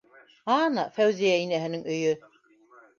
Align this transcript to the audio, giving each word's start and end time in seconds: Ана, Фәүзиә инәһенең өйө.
Ана, 0.53 0.85
Фәүзиә 0.97 1.37
инәһенең 1.45 1.87
өйө. 1.97 2.19